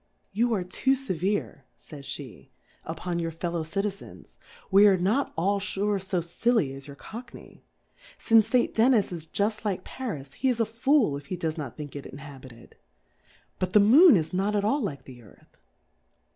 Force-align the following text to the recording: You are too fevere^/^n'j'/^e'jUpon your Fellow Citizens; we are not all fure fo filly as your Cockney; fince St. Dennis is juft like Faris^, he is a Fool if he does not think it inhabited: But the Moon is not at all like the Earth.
You 0.31 0.51
are 0.55 0.63
too 0.63 0.93
fevere^/^n'j'/^e'jUpon 0.93 3.21
your 3.21 3.29
Fellow 3.29 3.61
Citizens; 3.61 4.39
we 4.71 4.87
are 4.87 4.97
not 4.97 5.31
all 5.37 5.59
fure 5.59 5.99
fo 6.03 6.21
filly 6.23 6.73
as 6.73 6.87
your 6.87 6.95
Cockney; 6.95 7.63
fince 8.17 8.47
St. 8.47 8.73
Dennis 8.73 9.11
is 9.11 9.27
juft 9.27 9.63
like 9.63 9.83
Faris^, 9.83 10.33
he 10.33 10.49
is 10.49 10.59
a 10.59 10.65
Fool 10.65 11.17
if 11.17 11.27
he 11.27 11.35
does 11.37 11.55
not 11.55 11.77
think 11.77 11.95
it 11.95 12.07
inhabited: 12.07 12.77
But 13.59 13.73
the 13.73 13.79
Moon 13.79 14.17
is 14.17 14.33
not 14.33 14.55
at 14.55 14.65
all 14.65 14.81
like 14.81 15.03
the 15.03 15.21
Earth. 15.21 15.59